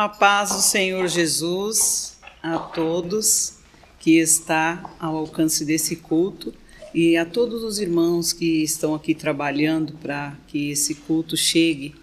[0.00, 3.58] A paz do Senhor Jesus a todos
[3.98, 6.54] que está ao alcance desse culto
[6.94, 11.94] e a todos os irmãos que estão aqui trabalhando para que esse culto chegue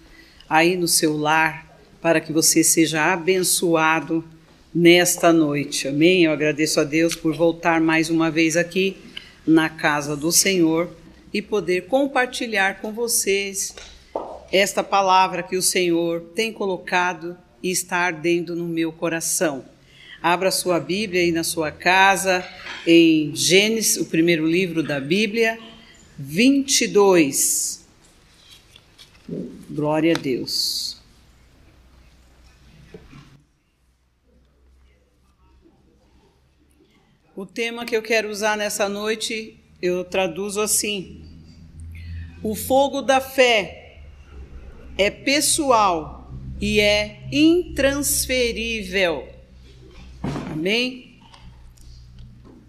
[0.47, 4.23] aí no seu lar, para que você seja abençoado
[4.71, 5.87] nesta noite.
[5.87, 6.25] Amém?
[6.25, 8.95] Eu agradeço a Deus por voltar mais uma vez aqui
[9.43, 10.87] na casa do Senhor
[11.33, 13.73] e poder compartilhar com vocês
[14.51, 19.66] esta palavra que o Senhor tem colocado e está ardendo no meu coração.
[20.21, 22.47] Abra sua Bíblia aí na sua casa,
[22.85, 25.59] em Gênesis, o primeiro livro da Bíblia,
[26.17, 27.85] 22.
[29.70, 30.97] Glória a Deus.
[37.35, 41.23] O tema que eu quero usar nessa noite, eu traduzo assim:
[42.41, 44.02] O fogo da fé
[44.97, 46.16] é pessoal
[46.59, 49.27] e é intransferível.
[50.52, 51.19] Amém?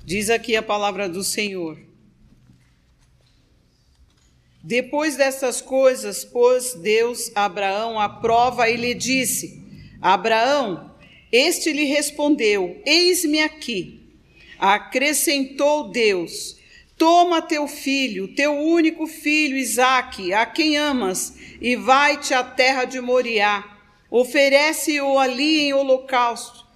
[0.04, 1.78] Diz aqui a palavra do Senhor.
[4.62, 9.62] Depois destas coisas, pôs Deus Abraão à prova e lhe disse:
[10.00, 10.94] Abraão,
[11.32, 14.00] este lhe respondeu: Eis-me aqui.
[14.58, 16.58] Acrescentou Deus:
[16.96, 23.00] Toma teu filho, teu único filho Isaque, a quem amas, e vai-te à terra de
[23.00, 23.77] Moriá.
[24.10, 26.66] Oferece-o ali em holocausto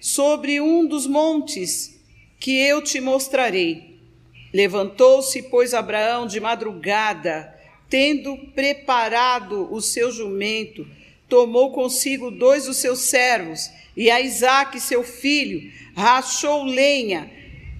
[0.00, 1.98] sobre um dos montes
[2.38, 3.98] que eu te mostrarei.
[4.52, 7.54] Levantou-se, pois, Abraão de madrugada,
[7.88, 10.86] tendo preparado o seu jumento,
[11.28, 17.30] tomou consigo dois dos seus servos e a Isaque, seu filho, rachou lenha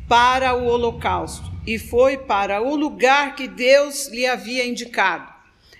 [0.08, 5.27] para o holocausto e foi para o lugar que Deus lhe havia indicado.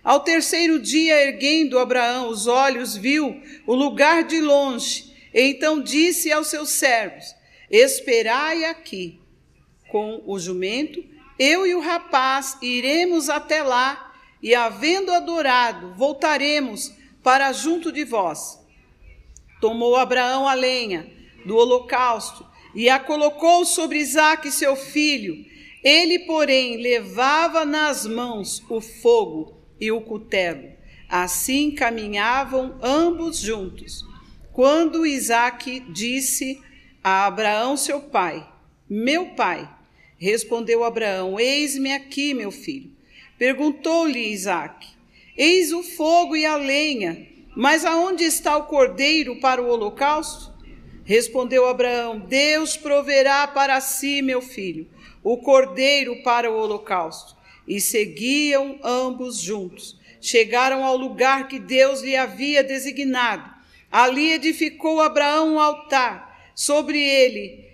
[0.08, 6.46] Ao terceiro dia, erguendo Abraão os olhos, viu o lugar de longe então disse aos
[6.46, 7.34] seus servos:
[7.70, 9.20] Esperai aqui
[9.90, 11.04] com o jumento,
[11.38, 16.90] eu e o rapaz iremos até lá, e havendo adorado, voltaremos
[17.22, 18.58] para junto de vós.
[19.60, 21.06] Tomou Abraão a lenha
[21.44, 25.44] do holocausto e a colocou sobre Isaque, seu filho.
[25.84, 30.70] Ele, porém, levava nas mãos o fogo e o cutelo.
[31.08, 34.04] Assim caminhavam ambos juntos.
[34.52, 36.60] Quando Isaac disse
[37.02, 38.46] a Abraão, seu pai,
[38.88, 39.68] meu pai,
[40.18, 42.90] respondeu Abraão: Eis-me aqui, meu filho.
[43.38, 44.86] Perguntou-lhe Isaac:
[45.36, 50.52] Eis o fogo e a lenha, mas aonde está o cordeiro para o holocausto?
[51.04, 54.86] Respondeu Abraão: Deus proverá para si, meu filho,
[55.22, 57.37] o cordeiro para o holocausto.
[57.68, 59.96] E seguiam ambos juntos.
[60.20, 63.58] Chegaram ao lugar que Deus lhe havia designado
[63.90, 67.66] Ali edificou Abraão um altar, sobre ele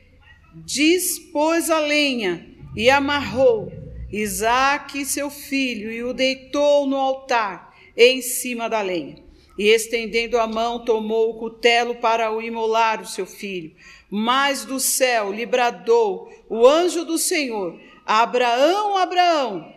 [0.65, 2.47] dispôs a lenha
[2.77, 3.73] e amarrou
[4.13, 9.17] Isaque, seu filho, e o deitou no altar, em cima da lenha.
[9.59, 13.75] E estendendo a mão, tomou o cutelo para o imolar o seu filho.
[14.09, 17.77] Mas do céu lhe bradou o anjo do Senhor:
[18.07, 19.74] Abraão, Abraão.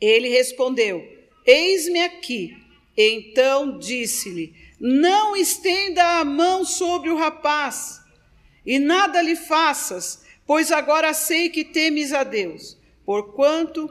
[0.00, 1.06] Ele respondeu:
[1.46, 2.56] Eis-me aqui.
[2.96, 4.54] Então disse-lhe:
[4.86, 8.02] não estenda a mão sobre o rapaz,
[8.66, 13.88] e nada lhe faças, pois agora sei que temes a Deus, porquanto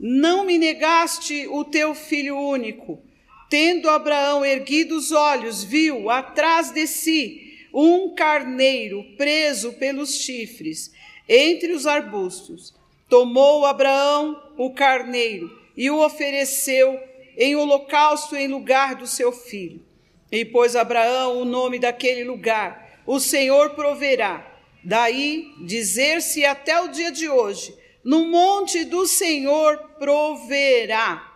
[0.00, 3.00] não me negaste o teu filho único.
[3.48, 10.90] Tendo Abraão erguido os olhos, viu atrás de si um carneiro preso pelos chifres
[11.28, 12.74] entre os arbustos.
[13.08, 17.00] Tomou Abraão o carneiro e o ofereceu
[17.36, 19.84] em holocausto em lugar do seu filho.
[20.30, 24.48] E pôs Abraão o nome daquele lugar: O Senhor proverá.
[24.84, 31.30] Daí dizer-se até o dia de hoje: No monte do Senhor proverá.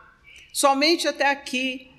[0.52, 1.90] Somente até aqui,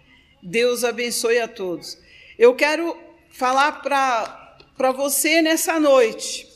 [0.42, 1.98] Deus abençoe a todos.
[2.38, 2.98] Eu quero
[3.30, 6.48] falar para você nessa noite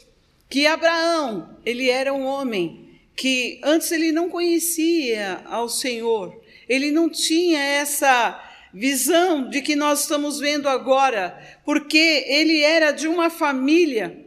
[0.49, 7.09] que Abraão, ele era um homem que antes ele não conhecia ao Senhor, ele não
[7.09, 8.39] tinha essa
[8.73, 14.25] visão de que nós estamos vendo agora, porque ele era de uma família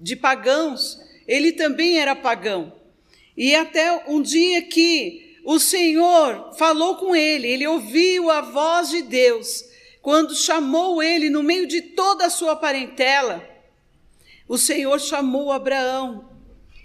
[0.00, 2.72] de pagãos, ele também era pagão.
[3.36, 9.02] E até um dia que o Senhor falou com ele, ele ouviu a voz de
[9.02, 9.64] Deus,
[10.00, 13.46] quando chamou ele no meio de toda a sua parentela,
[14.46, 16.27] o Senhor chamou Abraão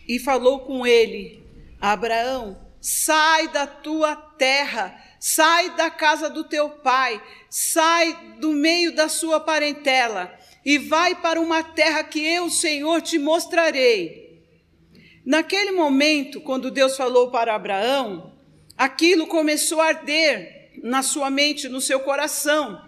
[0.08, 1.44] e falou com ele:
[1.80, 9.08] Abraão, sai da tua terra sai da casa do teu pai, sai do meio da
[9.08, 14.44] sua parentela e vai para uma terra que eu, Senhor, te mostrarei.
[15.26, 18.34] Naquele momento, quando Deus falou para Abraão,
[18.78, 22.86] aquilo começou a arder na sua mente, no seu coração.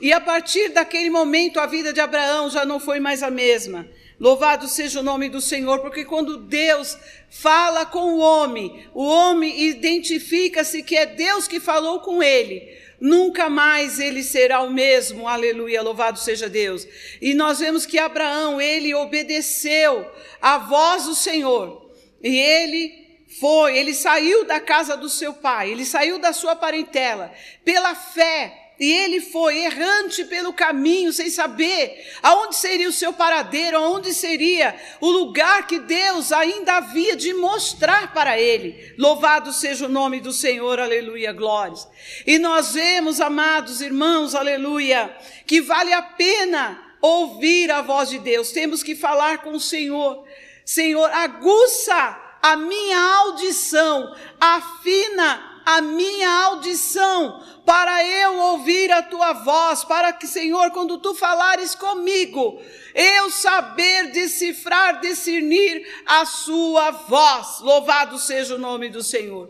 [0.00, 3.88] E a partir daquele momento, a vida de Abraão já não foi mais a mesma.
[4.18, 6.96] Louvado seja o nome do Senhor, porque quando Deus
[7.28, 12.78] fala com o homem, o homem identifica-se que é Deus que falou com ele.
[13.00, 16.86] Nunca mais ele será o mesmo, aleluia, louvado seja Deus.
[17.20, 21.90] E nós vemos que Abraão, ele obedeceu à voz do Senhor,
[22.22, 23.04] e ele
[23.40, 27.32] foi, ele saiu da casa do seu pai, ele saiu da sua parentela,
[27.64, 33.76] pela fé, e ele foi errante pelo caminho, sem saber aonde seria o seu paradeiro,
[33.76, 38.94] aonde seria o lugar que Deus ainda havia de mostrar para ele.
[38.98, 41.86] Louvado seja o nome do Senhor, aleluia, glórias.
[42.26, 45.16] E nós vemos, amados irmãos, aleluia,
[45.46, 48.50] que vale a pena ouvir a voz de Deus.
[48.50, 50.26] Temos que falar com o Senhor.
[50.64, 59.84] Senhor, aguça a minha audição, afina a minha audição, para eu ouvir a tua voz,
[59.84, 62.60] para que, Senhor, quando tu falares comigo,
[62.94, 67.60] eu saber decifrar, discernir a sua voz.
[67.60, 69.48] Louvado seja o nome do Senhor.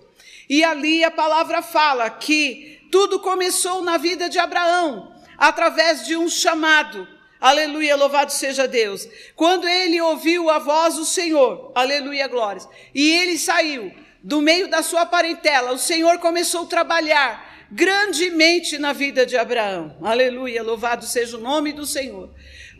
[0.48, 6.28] E ali a palavra fala que tudo começou na vida de Abraão, através de um
[6.28, 7.08] chamado.
[7.40, 9.08] Aleluia, louvado seja Deus.
[9.34, 13.92] Quando ele ouviu a voz do Senhor, aleluia, glórias, e ele saiu
[14.24, 19.94] do meio da sua parentela, o Senhor começou a trabalhar grandemente na vida de Abraão.
[20.00, 22.30] Aleluia, louvado seja o nome do Senhor.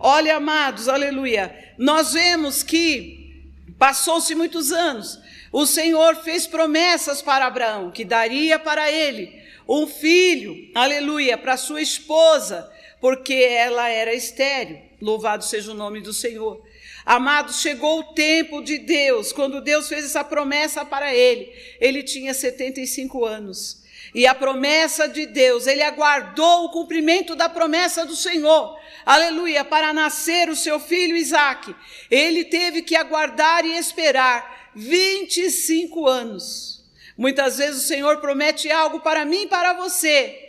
[0.01, 1.55] Olha, amados, aleluia.
[1.77, 3.45] Nós vemos que
[3.79, 5.21] passou-se muitos anos.
[5.53, 11.83] O Senhor fez promessas para Abraão que daria para ele um filho, aleluia, para sua
[11.83, 12.71] esposa
[13.03, 14.81] porque ela era estéril.
[14.99, 16.63] Louvado seja o nome do Senhor.
[17.05, 21.53] Amados, chegou o tempo de Deus, quando Deus fez essa promessa para ele.
[21.79, 23.83] Ele tinha 75 anos.
[24.15, 28.79] E a promessa de Deus, ele aguardou o cumprimento da promessa do Senhor.
[29.05, 31.75] Aleluia, para nascer o seu filho Isaque.
[32.11, 36.85] Ele teve que aguardar e esperar 25 anos.
[37.19, 40.44] Muitas vezes o Senhor promete algo para mim e para você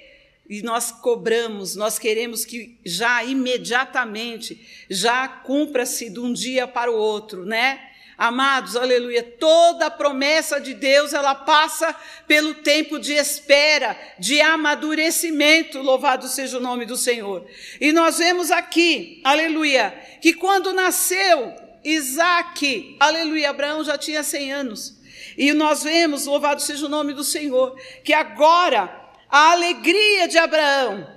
[0.49, 6.95] e nós cobramos, nós queremos que já imediatamente, já cumpra-se de um dia para o
[6.95, 7.79] outro, né?
[8.17, 11.93] Amados, aleluia, toda promessa de Deus, ela passa
[12.25, 17.45] pelo tempo de espera, de amadurecimento, louvado seja o nome do Senhor.
[17.81, 21.53] E nós vemos aqui, aleluia, que quando nasceu
[21.83, 24.95] Isaac, aleluia, Abraão já tinha 100 anos.
[25.37, 31.15] E nós vemos, louvado seja o nome do Senhor, que agora a alegria de Abraão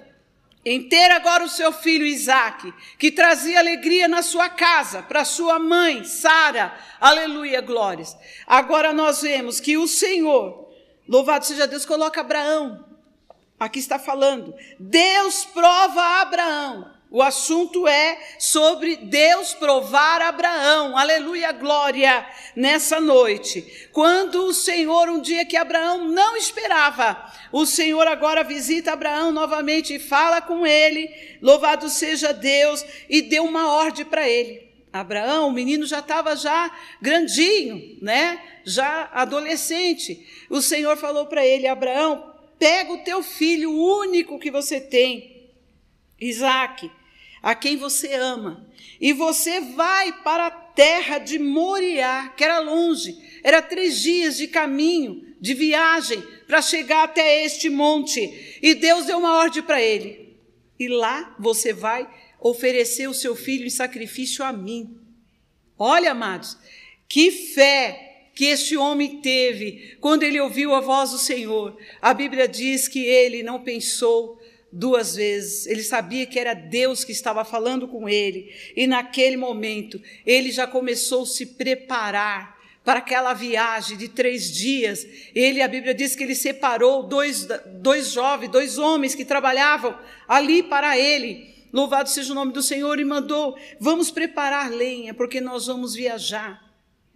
[0.64, 5.58] em ter agora o seu filho Isaque, que trazia alegria na sua casa, para sua
[5.58, 8.14] mãe, Sara, aleluia, glórias.
[8.46, 10.68] Agora nós vemos que o Senhor,
[11.08, 12.84] louvado seja Deus, coloca Abraão,
[13.58, 22.26] aqui está falando, Deus prova Abraão, o assunto é sobre Deus provar Abraão, aleluia, glória,
[22.54, 23.88] nessa noite.
[23.92, 29.94] Quando o Senhor, um dia que Abraão não esperava, o Senhor agora visita Abraão novamente
[29.94, 31.10] e fala com ele,
[31.40, 34.68] louvado seja Deus, e deu uma ordem para ele.
[34.92, 38.38] Abraão, o menino já estava já grandinho, né?
[38.64, 40.26] Já adolescente.
[40.50, 45.50] O Senhor falou para ele: Abraão, pega o teu filho, único que você tem,
[46.20, 46.90] Isaac,
[47.42, 48.68] a quem você ama,
[49.00, 54.48] e você vai para a terra de Moriá, que era longe, era três dias de
[54.48, 58.58] caminho, de viagem, para chegar até este monte.
[58.60, 60.36] E Deus deu uma ordem para ele:
[60.78, 62.08] e lá você vai
[62.40, 64.96] oferecer o seu filho em sacrifício a mim.
[65.78, 66.56] Olha, amados,
[67.08, 71.76] que fé que este homem teve quando ele ouviu a voz do Senhor.
[72.00, 74.37] A Bíblia diz que ele não pensou
[74.72, 75.66] duas vezes.
[75.66, 78.52] Ele sabia que era Deus que estava falando com ele.
[78.76, 85.06] E naquele momento, ele já começou a se preparar para aquela viagem de três dias.
[85.34, 90.62] Ele, a Bíblia diz que ele separou dois, dois jovens, dois homens que trabalhavam ali
[90.62, 91.54] para ele.
[91.70, 96.66] Louvado seja o nome do Senhor, e mandou: vamos preparar lenha, porque nós vamos viajar.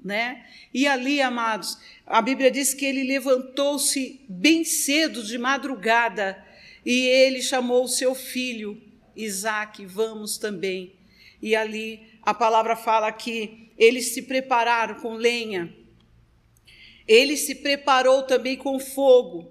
[0.04, 0.44] Né?
[0.74, 6.41] E ali, amados, a Bíblia diz que ele levantou-se bem cedo, de madrugada,
[6.84, 8.80] e ele chamou o seu filho,
[9.14, 10.94] Isaac, vamos também.
[11.40, 15.74] E ali a palavra fala que eles se prepararam com lenha,
[17.06, 19.50] ele se preparou também com fogo.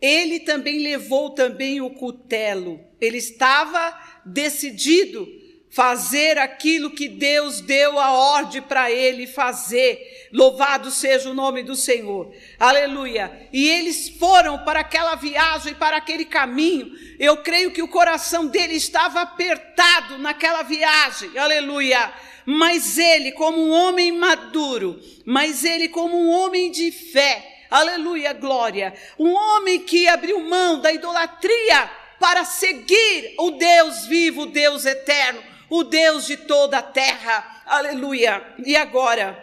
[0.00, 2.80] ele também levou também o cutelo.
[3.00, 5.28] Ele estava decidido
[5.72, 10.28] fazer aquilo que Deus deu a ordem para ele fazer.
[10.30, 12.30] Louvado seja o nome do Senhor.
[12.60, 13.48] Aleluia.
[13.50, 16.92] E eles foram para aquela viagem, para aquele caminho.
[17.18, 21.38] Eu creio que o coração dele estava apertado naquela viagem.
[21.38, 22.12] Aleluia.
[22.44, 28.92] Mas ele, como um homem maduro, mas ele, como um homem de fé, aleluia, glória.
[29.18, 35.51] Um homem que abriu mão da idolatria para seguir o Deus vivo, o Deus eterno,
[35.72, 38.44] o Deus de toda a terra, aleluia.
[38.62, 39.42] E agora,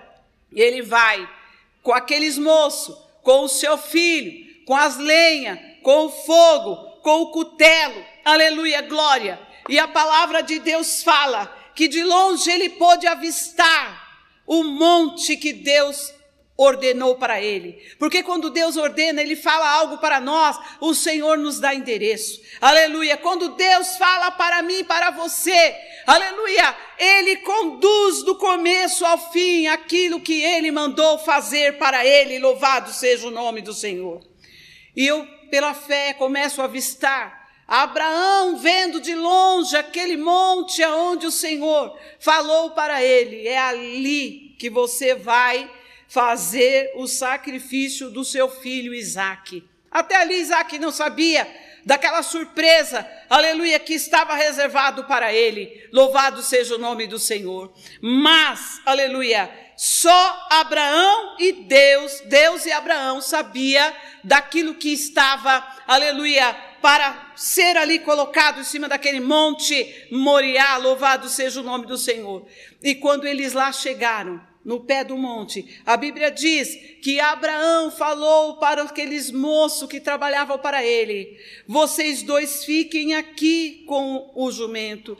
[0.54, 1.28] ele vai
[1.82, 7.32] com aqueles moços, com o seu filho, com as lenhas, com o fogo, com o
[7.32, 9.40] cutelo, aleluia, glória.
[9.68, 15.52] E a palavra de Deus fala que de longe ele pôde avistar o monte que
[15.52, 16.14] Deus
[16.60, 17.82] ordenou para ele.
[17.98, 22.42] Porque quando Deus ordena, ele fala algo para nós, o Senhor nos dá endereço.
[22.60, 23.16] Aleluia.
[23.16, 25.74] Quando Deus fala para mim, para você,
[26.06, 32.40] aleluia, ele conduz do começo ao fim aquilo que ele mandou fazer para ele.
[32.40, 34.20] Louvado seja o nome do Senhor.
[34.94, 41.32] E eu, pela fé, começo a avistar Abraão, vendo de longe aquele monte aonde o
[41.32, 45.79] Senhor falou para ele: é ali que você vai
[46.10, 49.64] fazer o sacrifício do seu filho Isaque.
[49.92, 51.48] Até ali Isaac não sabia
[51.86, 55.88] daquela surpresa, aleluia, que estava reservado para ele.
[55.92, 57.74] Louvado seja o nome do Senhor.
[58.02, 67.34] Mas, aleluia, só Abraão e Deus, Deus e Abraão sabia daquilo que estava, aleluia, para
[67.36, 72.48] ser ali colocado em cima daquele monte Moriá, louvado seja o nome do Senhor.
[72.82, 75.82] E quando eles lá chegaram, no pé do monte.
[75.86, 81.38] A Bíblia diz que Abraão falou para aqueles moços que trabalhavam para ele:
[81.68, 85.18] Vocês dois fiquem aqui com o jumento,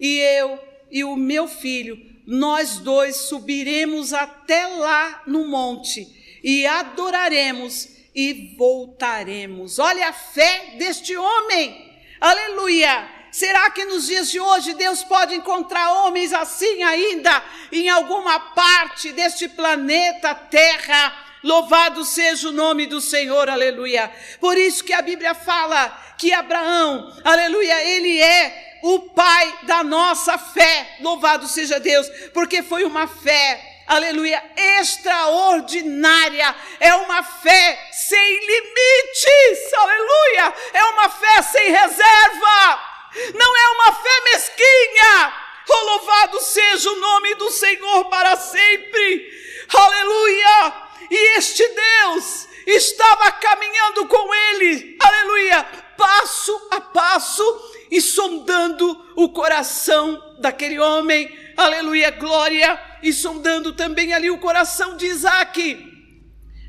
[0.00, 0.58] e eu
[0.90, 6.06] e o meu filho, nós dois subiremos até lá no monte
[6.42, 9.78] e adoraremos e voltaremos.
[9.78, 11.88] Olha a fé deste homem.
[12.20, 13.17] Aleluia!
[13.30, 19.12] Será que nos dias de hoje Deus pode encontrar homens assim ainda em alguma parte
[19.12, 21.26] deste planeta Terra?
[21.42, 24.10] Louvado seja o nome do Senhor, aleluia.
[24.40, 30.36] Por isso que a Bíblia fala que Abraão, aleluia, ele é o pai da nossa
[30.38, 30.96] fé.
[31.00, 36.54] Louvado seja Deus, porque foi uma fé, aleluia, extraordinária.
[36.80, 40.54] É uma fé sem limites, aleluia.
[40.72, 42.87] É uma fé sem reserva
[43.34, 45.48] não é uma fé mesquinha.
[45.70, 49.30] Oh, louvado seja o nome do Senhor para sempre.
[49.74, 50.88] Aleluia!
[51.10, 55.64] E este Deus estava caminhando com ele, aleluia,
[55.96, 64.30] passo a passo e sondando o coração daquele homem, aleluia, glória, e sondando também ali
[64.30, 65.86] o coração de Isaac,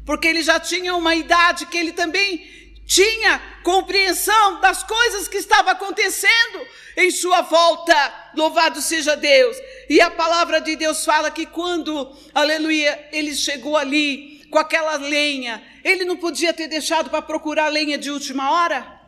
[0.06, 2.59] porque ele já tinha uma idade que ele também
[2.90, 6.66] tinha compreensão das coisas que estavam acontecendo
[6.98, 8.32] em sua volta.
[8.36, 9.56] Louvado seja Deus.
[9.88, 15.64] E a palavra de Deus fala que quando, aleluia, ele chegou ali com aquela lenha,
[15.84, 19.00] ele não podia ter deixado para procurar lenha de última hora?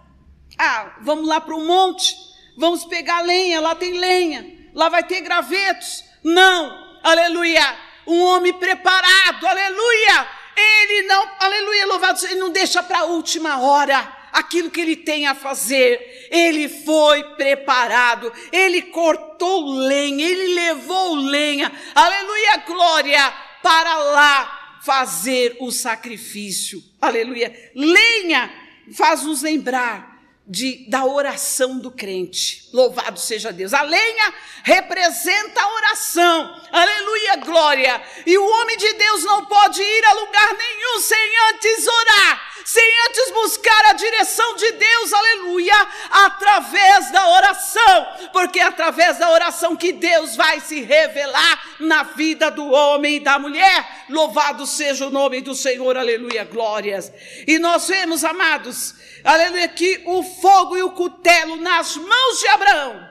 [0.60, 2.16] Ah, vamos lá para o monte,
[2.56, 4.46] vamos pegar lenha, lá tem lenha,
[4.76, 6.04] lá vai ter gravetos.
[6.24, 10.28] Não, aleluia, um homem preparado, aleluia,
[10.62, 15.28] ele não, aleluia, louvado, ele não deixa para a última hora aquilo que ele tem
[15.28, 16.28] a fazer.
[16.32, 25.72] Ele foi preparado, ele cortou lenha, ele levou lenha, aleluia, glória, para lá fazer o
[25.72, 27.72] sacrifício, aleluia.
[27.76, 28.52] Lenha
[28.94, 30.11] faz nos lembrar
[30.52, 32.68] de, da oração do crente.
[32.74, 33.74] Louvado seja Deus.
[33.74, 36.62] A lenha representa a oração.
[36.74, 38.04] Aleluia, glória.
[38.26, 42.94] E o homem de Deus não pode ir a lugar nenhum sem antes orar sem
[43.08, 49.76] antes buscar a direção de Deus, aleluia, através da oração, porque é através da oração
[49.76, 54.06] que Deus vai se revelar na vida do homem e da mulher.
[54.10, 57.12] Louvado seja o nome do Senhor, aleluia, glórias.
[57.48, 63.10] E nós vemos, amados, aleluia, que o fogo e o cutelo nas mãos de Abraão,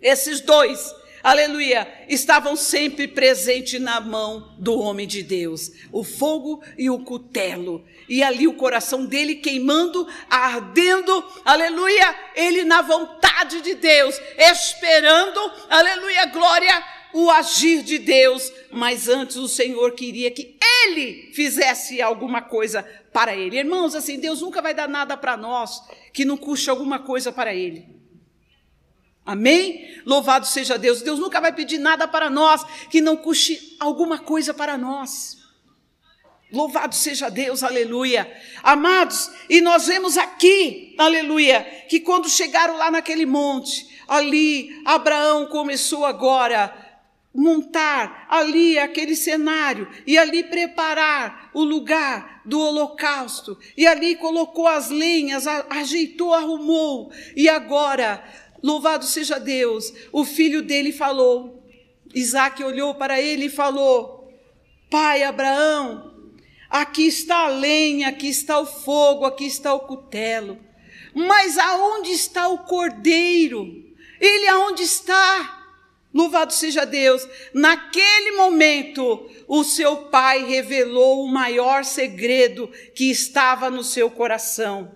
[0.00, 0.94] esses dois,
[1.28, 7.84] aleluia, estavam sempre presentes na mão do homem de Deus, o fogo e o cutelo.
[8.08, 16.24] E ali o coração dele queimando, ardendo, aleluia, ele na vontade de Deus, esperando, aleluia,
[16.26, 22.82] glória, o agir de Deus, mas antes o Senhor queria que ele fizesse alguma coisa
[23.12, 23.58] para ele.
[23.58, 25.82] Irmãos, assim, Deus nunca vai dar nada para nós
[26.12, 27.97] que não custe alguma coisa para ele.
[29.28, 30.00] Amém?
[30.06, 31.02] Louvado seja Deus.
[31.02, 35.36] Deus nunca vai pedir nada para nós que não custe alguma coisa para nós.
[36.50, 38.26] Louvado seja Deus, aleluia.
[38.62, 46.06] Amados, e nós vemos aqui, aleluia, que quando chegaram lá naquele monte, ali Abraão começou
[46.06, 46.74] agora
[47.34, 54.88] montar ali aquele cenário e ali preparar o lugar do holocausto e ali colocou as
[54.88, 58.24] lenhas, ajeitou, arrumou e agora
[58.62, 59.92] Louvado seja Deus.
[60.12, 61.62] O filho dele falou.
[62.14, 64.32] Isaac olhou para ele e falou:
[64.90, 66.32] Pai Abraão,
[66.68, 70.58] aqui está a lenha, aqui está o fogo, aqui está o cutelo.
[71.14, 73.84] Mas aonde está o cordeiro?
[74.20, 75.56] Ele aonde está?
[76.12, 77.28] Louvado seja Deus.
[77.52, 84.94] Naquele momento, o seu pai revelou o maior segredo que estava no seu coração.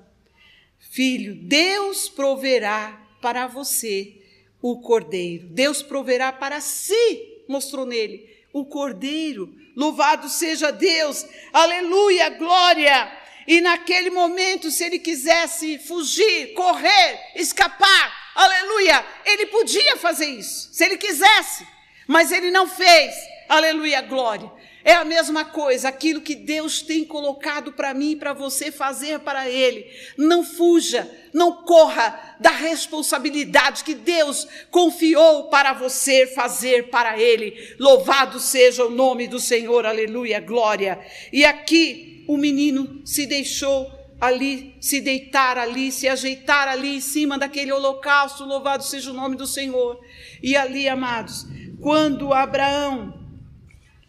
[0.79, 4.21] Filho, Deus proverá para você
[4.61, 5.47] o cordeiro.
[5.47, 9.55] Deus proverá para si, mostrou nele, o cordeiro.
[9.75, 13.21] Louvado seja Deus, aleluia, glória.
[13.47, 20.85] E naquele momento, se ele quisesse fugir, correr, escapar, aleluia, ele podia fazer isso, se
[20.85, 21.67] ele quisesse,
[22.07, 23.15] mas ele não fez,
[23.49, 24.51] aleluia, glória.
[24.85, 29.21] É a mesma coisa, aquilo que Deus tem colocado para mim e para você fazer
[29.21, 29.87] para Ele.
[30.17, 37.77] Não fuja, não corra da responsabilidade que Deus confiou para você fazer para Ele.
[37.79, 40.99] Louvado seja o nome do Senhor, aleluia, glória.
[41.33, 47.39] E aqui o menino se deixou ali, se deitar ali, se ajeitar ali em cima
[47.39, 50.01] daquele holocausto, louvado seja o nome do Senhor.
[50.43, 51.47] E ali, amados,
[51.81, 53.22] quando Abraão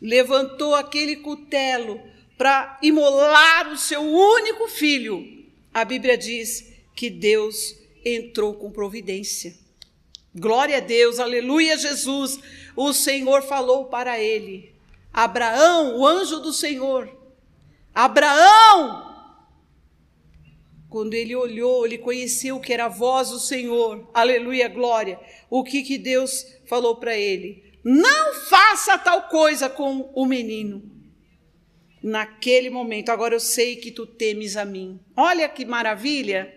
[0.03, 2.01] levantou aquele cutelo
[2.37, 9.55] para imolar o seu único filho, a Bíblia diz que Deus entrou com providência.
[10.35, 12.37] Glória a Deus, aleluia, Jesus.
[12.75, 14.75] O Senhor falou para ele:
[15.13, 17.09] Abraão, o anjo do Senhor,
[17.95, 19.13] Abraão!
[20.89, 25.19] Quando ele olhou, ele conheceu que era a voz do Senhor, aleluia, glória.
[25.49, 27.72] O que, que Deus falou para ele?
[27.83, 30.89] Não faça tal coisa com o menino.
[32.01, 34.99] Naquele momento, agora eu sei que tu temes a mim.
[35.15, 36.53] Olha que maravilha.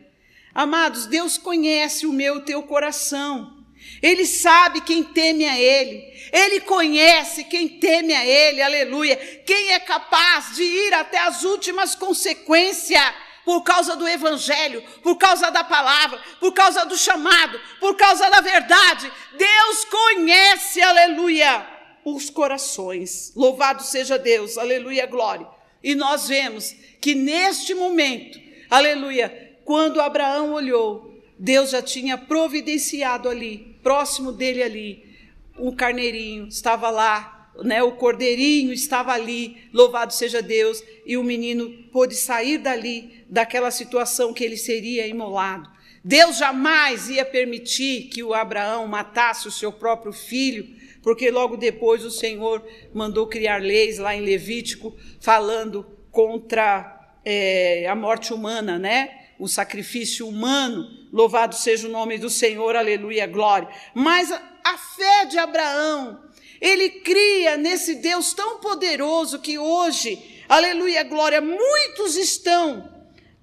[0.55, 3.65] Amados, Deus conhece o meu o teu coração.
[4.03, 6.03] Ele sabe quem teme a Ele.
[6.33, 9.17] Ele conhece quem teme a Ele, aleluia.
[9.45, 13.03] Quem é capaz de ir até as últimas consequências
[13.47, 18.41] por causa do Evangelho, por causa da palavra, por causa do chamado, por causa da
[18.41, 19.09] verdade.
[19.39, 21.65] Deus conhece, aleluia,
[22.05, 23.33] os corações.
[23.37, 25.47] Louvado seja Deus, aleluia, glória.
[25.81, 28.37] E nós vemos que neste momento,
[28.69, 35.17] aleluia, quando Abraão olhou, Deus já tinha providenciado ali, próximo dele ali,
[35.57, 41.71] um carneirinho, estava lá né, o cordeirinho estava ali, louvado seja Deus, e o menino
[41.93, 45.71] pôde sair dali, daquela situação que ele seria imolado.
[46.05, 52.05] Deus jamais ia permitir que o Abraão matasse o seu próprio filho, porque logo depois
[52.05, 52.65] o Senhor
[52.95, 59.27] mandou criar leis lá em Levítico, falando contra é, a morte humana, né?
[59.39, 60.87] O sacrifício humano.
[61.13, 63.69] Louvado seja o nome do Senhor, aleluia, glória.
[63.93, 66.21] Mas a, a fé de Abraão,
[66.67, 72.93] ele cria nesse Deus tão poderoso que hoje, aleluia, glória, muitos estão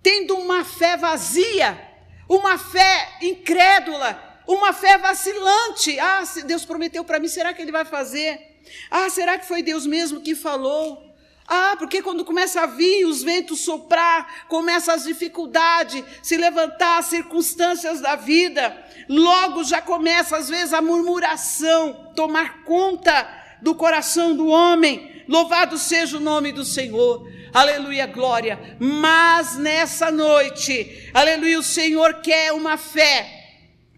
[0.02, 1.80] tendo uma fé vazia,
[2.28, 5.98] uma fé incrédula, uma fé vacilante.
[6.00, 8.60] Ah, Deus prometeu para mim, será que ele vai fazer?
[8.92, 11.13] Ah, será que foi Deus mesmo que falou?
[11.56, 17.06] Ah, porque quando começa a vir os ventos soprar, começa as dificuldades, se levantar as
[17.06, 18.76] circunstâncias da vida,
[19.08, 23.30] logo já começa às vezes a murmuração tomar conta
[23.62, 25.24] do coração do homem.
[25.28, 27.30] Louvado seja o nome do Senhor.
[27.54, 28.78] Aleluia, glória.
[28.80, 33.43] Mas nessa noite, aleluia, o Senhor quer uma fé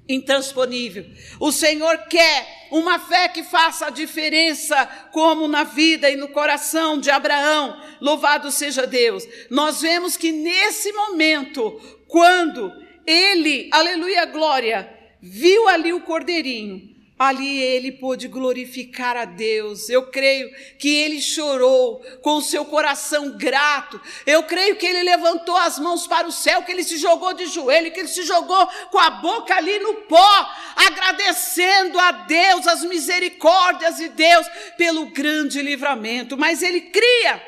[0.08, 1.06] intransponível.
[1.39, 7.00] O Senhor quer uma fé que faça a diferença, como na vida e no coração
[7.00, 7.80] de Abraão.
[8.02, 9.28] Louvado seja Deus.
[9.50, 12.72] Nós vemos que nesse momento, quando
[13.06, 14.89] ele, aleluia, glória,
[15.22, 19.88] viu ali o cordeirinho, Ali ele pôde glorificar a Deus.
[19.88, 24.01] Eu creio que ele chorou com o seu coração grato.
[24.25, 27.45] Eu creio que ele levantou as mãos para o céu, que ele se jogou de
[27.45, 32.84] joelho, que ele se jogou com a boca ali no pó, agradecendo a Deus, as
[32.84, 34.45] misericórdias de Deus
[34.78, 36.38] pelo grande livramento.
[36.38, 37.41] Mas ele cria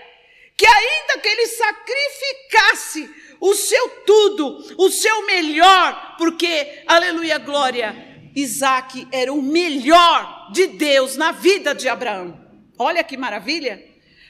[0.55, 3.09] que ainda que ele sacrificasse
[3.41, 8.06] o seu tudo, o seu melhor, porque, aleluia, glória,
[8.37, 12.39] Isaac era o melhor de Deus na vida de Abraão.
[12.77, 13.83] Olha que maravilha!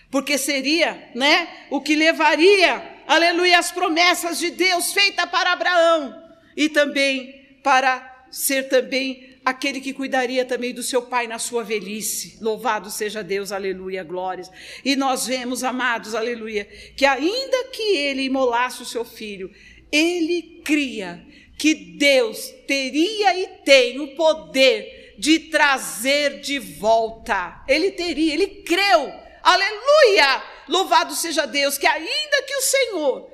[0.10, 6.15] Porque seria, né, o que levaria, aleluia, as promessas de Deus feitas para Abraão
[6.56, 12.38] e também para ser também aquele que cuidaria também do seu pai na sua velhice.
[12.41, 14.50] Louvado seja Deus, aleluia, glórias.
[14.86, 16.63] E nós vemos, amados, aleluia,
[16.96, 19.52] que ainda que ele imolasse o seu filho,
[19.91, 21.26] ele cria
[21.58, 27.63] que Deus teria e tem o poder de trazer de volta.
[27.67, 29.12] Ele teria, ele creu.
[29.41, 30.43] Aleluia!
[30.67, 33.32] Louvado seja Deus, que ainda que o Senhor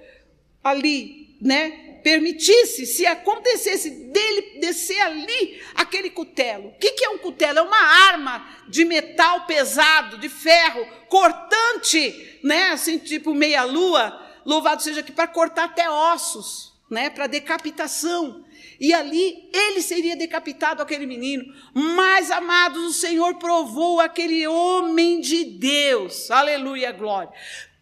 [0.64, 6.70] ali, né, permitisse, se acontecesse dele descer ali aquele cutelo.
[6.70, 7.60] O que, que é um cutelo?
[7.60, 12.72] É uma arma de metal pesado, de ferro, cortante, né?
[12.72, 14.20] Assim, tipo meia-lua.
[14.46, 17.10] Louvado seja que para cortar até ossos, né?
[17.10, 18.46] Para decapitação.
[18.80, 21.44] E ali ele seria decapitado, aquele menino.
[21.74, 26.32] Mas, amados, o Senhor provou aquele homem de Deus.
[26.32, 27.32] Aleluia, glória.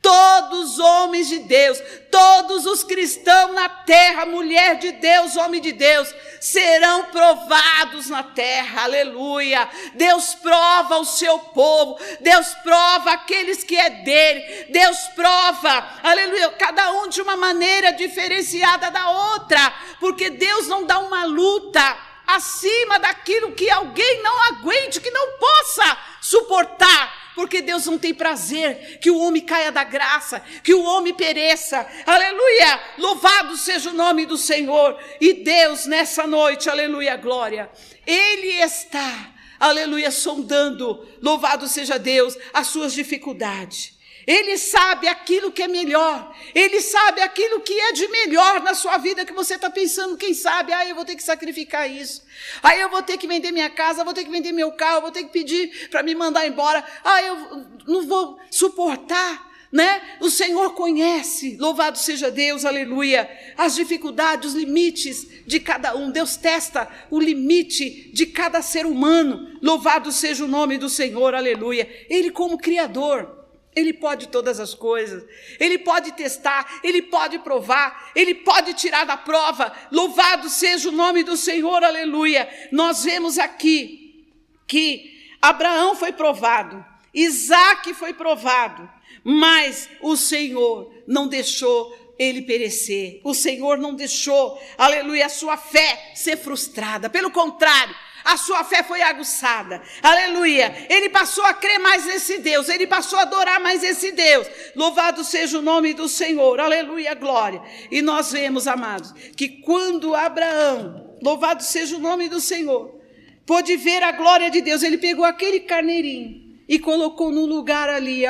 [0.01, 5.71] Todos os homens de Deus, todos os cristãos na terra, mulher de Deus, homem de
[5.71, 9.69] Deus, serão provados na terra, aleluia.
[9.93, 16.91] Deus prova o seu povo, Deus prova aqueles que é dele, Deus prova, aleluia, cada
[16.93, 23.51] um de uma maneira diferenciada da outra, porque Deus não dá uma luta acima daquilo
[23.51, 29.17] que alguém não aguente, que não possa suportar porque Deus não tem prazer que o
[29.17, 31.87] homem caia da graça, que o homem pereça.
[32.05, 32.79] Aleluia!
[32.97, 34.99] Louvado seja o nome do Senhor.
[35.19, 37.69] E Deus, nessa noite, aleluia, glória,
[38.05, 44.00] Ele está, aleluia, sondando, louvado seja Deus, as suas dificuldades.
[44.25, 46.35] Ele sabe aquilo que é melhor.
[46.53, 50.17] Ele sabe aquilo que é de melhor na sua vida que você está pensando.
[50.17, 50.73] Quem sabe?
[50.73, 52.23] Ah, eu vou ter que sacrificar isso.
[52.61, 55.11] Aí eu vou ter que vender minha casa, vou ter que vender meu carro, vou
[55.11, 56.83] ter que pedir para me mandar embora.
[57.03, 59.51] Ah, eu não vou suportar.
[59.71, 60.01] Né?
[60.19, 66.11] O Senhor conhece, louvado seja Deus, aleluia, as dificuldades, os limites de cada um.
[66.11, 69.57] Deus testa o limite de cada ser humano.
[69.61, 71.89] Louvado seja o nome do Senhor, aleluia.
[72.09, 73.40] Ele como criador,
[73.75, 75.23] ele pode todas as coisas,
[75.59, 79.71] ele pode testar, ele pode provar, ele pode tirar da prova.
[79.91, 82.49] Louvado seja o nome do Senhor, aleluia.
[82.71, 84.25] Nós vemos aqui
[84.67, 88.89] que Abraão foi provado, Isaac foi provado,
[89.23, 96.11] mas o Senhor não deixou ele perecer, o Senhor não deixou, aleluia, a sua fé
[96.13, 99.81] ser frustrada, pelo contrário, a sua fé foi aguçada.
[100.01, 100.87] Aleluia.
[100.89, 102.69] Ele passou a crer mais nesse Deus.
[102.69, 104.47] Ele passou a adorar mais esse Deus.
[104.75, 106.59] Louvado seja o nome do Senhor.
[106.59, 107.61] Aleluia, glória.
[107.89, 112.99] E nós vemos, amados, que quando Abraão, louvado seja o nome do Senhor,
[113.45, 118.25] pôde ver a glória de Deus, ele pegou aquele carneirinho e colocou no lugar ali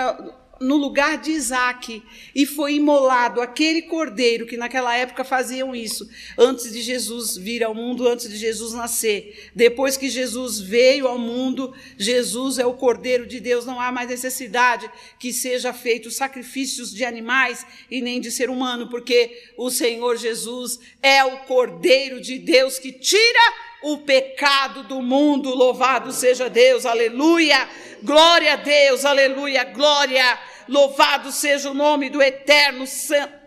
[0.61, 2.01] no lugar de Isaac
[2.33, 7.73] e foi imolado aquele cordeiro que naquela época faziam isso, antes de Jesus vir ao
[7.73, 9.49] mundo, antes de Jesus nascer.
[9.55, 14.09] Depois que Jesus veio ao mundo, Jesus é o cordeiro de Deus, não há mais
[14.09, 20.17] necessidade que seja feito sacrifícios de animais e nem de ser humano, porque o Senhor
[20.17, 25.53] Jesus é o cordeiro de Deus que tira o pecado do mundo.
[25.53, 27.67] Louvado seja Deus, aleluia.
[28.03, 30.39] Glória a Deus, aleluia, glória.
[30.67, 33.41] Louvado seja o nome do Eterno Santo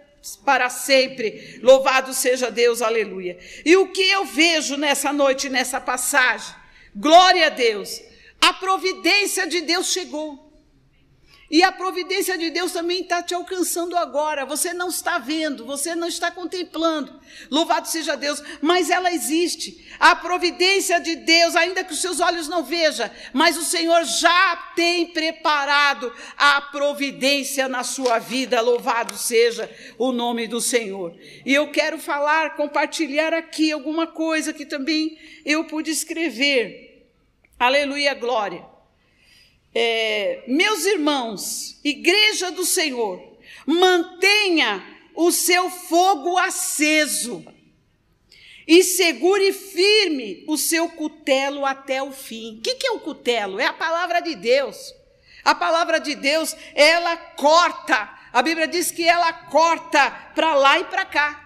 [0.45, 1.61] para sempre.
[1.63, 3.39] Louvado seja Deus, aleluia.
[3.65, 6.55] E o que eu vejo nessa noite, nessa passagem?
[6.95, 8.01] Glória a Deus.
[8.41, 10.44] A providência de Deus chegou.
[11.51, 14.47] E a providência de Deus também está te alcançando agora.
[14.47, 17.21] Você não está vendo, você não está contemplando.
[17.51, 19.87] Louvado seja Deus, mas ela existe.
[20.01, 24.57] A providência de Deus, ainda que os seus olhos não vejam, mas o Senhor já
[24.75, 28.61] tem preparado a providência na sua vida.
[28.63, 31.15] Louvado seja o nome do Senhor.
[31.45, 37.07] E eu quero falar, compartilhar aqui alguma coisa que também eu pude escrever.
[37.59, 38.74] Aleluia, glória
[39.75, 43.21] é, meus irmãos, igreja do Senhor,
[43.67, 44.85] mantenha
[45.15, 47.45] o seu fogo aceso
[48.67, 52.59] e segure firme o seu cutelo até o fim.
[52.59, 53.61] O que, que é o cutelo?
[53.61, 54.95] É a palavra de Deus.
[55.45, 58.11] A palavra de Deus, ela corta.
[58.33, 61.44] A Bíblia diz que ela corta para lá e para cá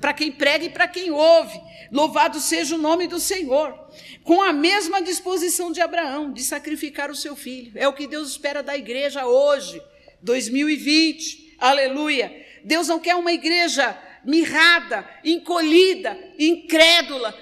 [0.00, 1.60] para quem prega e para quem ouve.
[1.92, 3.78] Louvado seja o nome do Senhor.
[4.22, 7.72] Com a mesma disposição de Abraão de sacrificar o seu filho.
[7.74, 9.82] É o que Deus espera da igreja hoje.
[10.22, 12.44] 2020, aleluia.
[12.64, 17.36] Deus não quer uma igreja mirrada, encolhida, incrédula,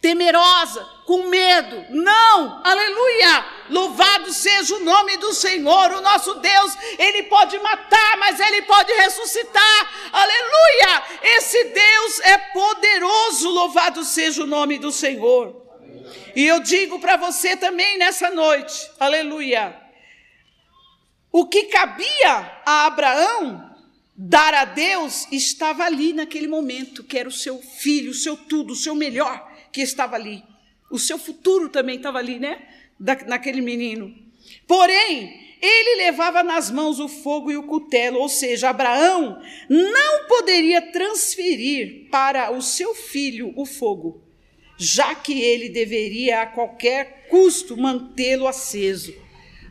[0.00, 1.84] temerosa, com medo.
[1.90, 2.60] Não!
[2.64, 3.44] Aleluia!
[3.68, 6.76] Louvado seja o nome do Senhor, o nosso Deus.
[6.98, 10.10] Ele pode matar, mas ele pode ressuscitar.
[10.12, 11.02] Aleluia!
[11.36, 13.50] Esse Deus é poderoso.
[13.50, 15.60] Louvado seja o nome do Senhor.
[16.34, 19.76] E eu digo para você também nessa noite, aleluia.
[21.32, 23.68] O que cabia a Abraão
[24.16, 28.72] dar a Deus estava ali naquele momento, que era o seu filho, o seu tudo,
[28.72, 30.42] o seu melhor que estava ali.
[30.90, 32.66] O seu futuro também estava ali, né?
[32.98, 34.14] Da, naquele menino.
[34.66, 40.80] Porém, ele levava nas mãos o fogo e o cutelo, ou seja, Abraão não poderia
[40.80, 44.22] transferir para o seu filho o fogo,
[44.78, 49.14] já que ele deveria a qualquer custo mantê-lo aceso.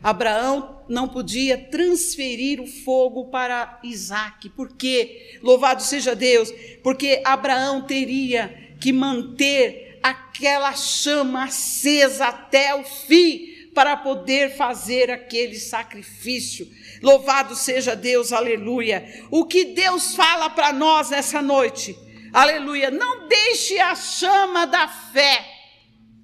[0.02, 4.48] Abraão não podia transferir o fogo para Isaac.
[4.50, 5.38] Por quê?
[5.42, 6.50] Louvado seja Deus,
[6.82, 15.58] porque Abraão teria que manter aquela chama acesa até o fim para poder fazer aquele
[15.58, 16.68] sacrifício.
[17.02, 19.26] Louvado seja Deus, aleluia.
[19.30, 21.96] O que Deus fala para nós nessa noite,
[22.32, 22.90] aleluia.
[22.90, 25.46] Não deixe a chama da fé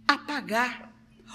[0.07, 0.86] apagar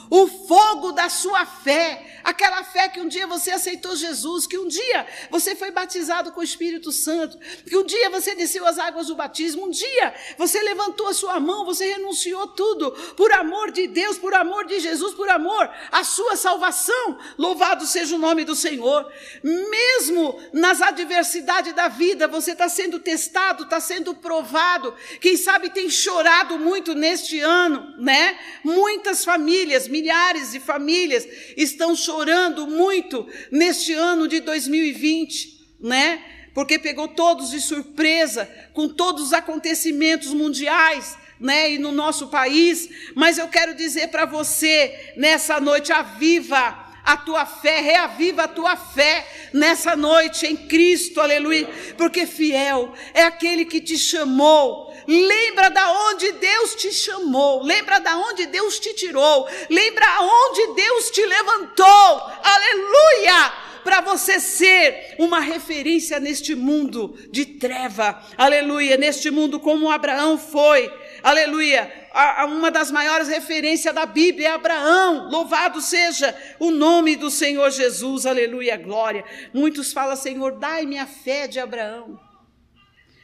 [0.09, 4.67] o fogo da sua fé, aquela fé que um dia você aceitou Jesus, que um
[4.67, 7.37] dia você foi batizado com o Espírito Santo,
[7.67, 11.39] que um dia você desceu as águas do batismo, um dia você levantou a sua
[11.39, 16.03] mão, você renunciou tudo por amor de Deus, por amor de Jesus, por amor à
[16.03, 17.17] sua salvação.
[17.37, 19.11] Louvado seja o nome do Senhor.
[19.43, 24.93] Mesmo nas adversidades da vida, você está sendo testado, está sendo provado.
[25.19, 28.37] Quem sabe tem chorado muito neste ano, né?
[28.63, 36.23] Muitas famílias, milhares de famílias estão chorando muito neste ano de 2020, né?
[36.53, 42.87] Porque pegou todos de surpresa com todos os acontecimentos mundiais, né, e no nosso país,
[43.15, 48.75] mas eu quero dizer para você nessa noite aviva a tua fé, reaviva a tua
[48.75, 55.91] fé nessa noite em Cristo, aleluia, porque fiel é aquele que te chamou Lembra da
[56.09, 62.21] onde Deus te chamou, lembra da onde Deus te tirou, lembra aonde Deus te levantou.
[62.43, 63.53] Aleluia!
[63.83, 68.23] Para você ser uma referência neste mundo de treva.
[68.37, 70.91] Aleluia, neste mundo como Abraão foi.
[71.23, 72.00] Aleluia.
[72.13, 75.29] A, a uma das maiores referências da Bíblia é Abraão.
[75.29, 78.25] Louvado seja o nome do Senhor Jesus.
[78.25, 79.23] Aleluia, glória.
[79.53, 82.19] Muitos falam, Senhor, dai-me a fé de Abraão.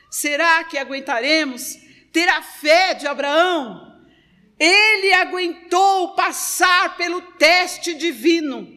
[0.09, 1.75] Será que aguentaremos
[2.13, 3.87] ter a fé de Abraão?
[4.57, 8.67] Ele aguentou passar pelo teste divino,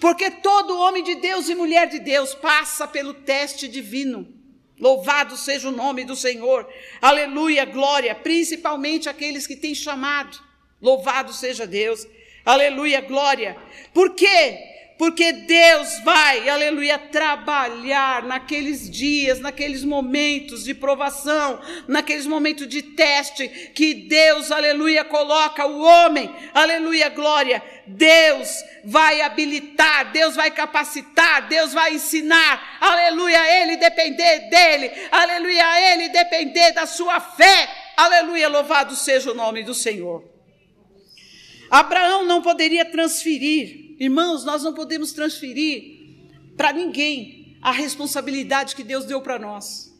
[0.00, 4.41] porque todo homem de Deus e mulher de Deus passa pelo teste divino.
[4.78, 6.68] Louvado seja o nome do Senhor,
[7.00, 10.38] aleluia, glória, principalmente aqueles que têm chamado.
[10.80, 12.06] Louvado seja Deus,
[12.44, 13.56] aleluia, glória.
[13.94, 14.71] Por quê?
[15.02, 23.48] Porque Deus vai, aleluia, trabalhar naqueles dias, naqueles momentos de provação, naqueles momentos de teste,
[23.74, 27.60] que Deus, aleluia, coloca o homem, aleluia, glória.
[27.84, 28.48] Deus
[28.84, 36.70] vai habilitar, Deus vai capacitar, Deus vai ensinar, aleluia, ele depender dele, aleluia, ele depender
[36.74, 40.22] da sua fé, aleluia, louvado seja o nome do Senhor.
[41.68, 46.02] Abraão não poderia transferir Irmãos, nós não podemos transferir
[46.56, 49.92] para ninguém a responsabilidade que Deus deu para nós.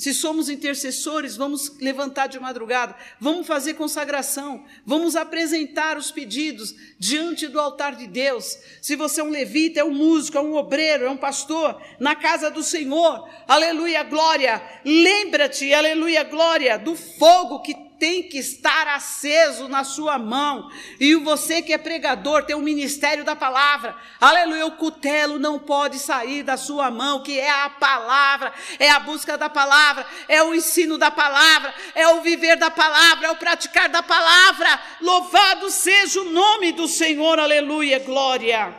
[0.00, 7.46] Se somos intercessores, vamos levantar de madrugada, vamos fazer consagração, vamos apresentar os pedidos diante
[7.46, 8.56] do altar de Deus.
[8.80, 12.16] Se você é um levita, é um músico, é um obreiro, é um pastor, na
[12.16, 14.62] casa do Senhor, aleluia, glória.
[14.86, 20.70] Lembra-te, aleluia, glória, do fogo que tem que estar aceso na sua mão.
[20.98, 23.94] E você que é pregador tem o um ministério da palavra.
[24.18, 28.98] Aleluia, o cutelo não pode sair da sua mão, que é a palavra, é a
[28.98, 33.36] busca da palavra, é o ensino da palavra, é o viver da palavra, é o
[33.36, 34.80] praticar da palavra.
[35.02, 38.74] Louvado seja o nome do Senhor, aleluia, glória.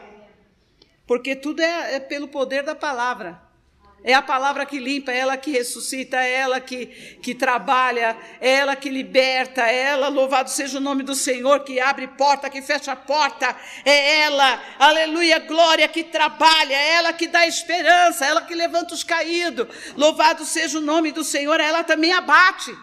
[1.06, 3.41] Porque tudo é, é pelo poder da palavra.
[4.04, 6.88] É a palavra que limpa, é ela que ressuscita, é ela que,
[7.22, 11.80] que trabalha, é ela que liberta, é ela, louvado seja o nome do Senhor, que
[11.80, 17.46] abre porta, que fecha porta, é ela, aleluia, glória, que trabalha, é ela que dá
[17.46, 22.12] esperança, é ela que levanta os caídos, louvado seja o nome do Senhor, ela também
[22.12, 22.76] abate,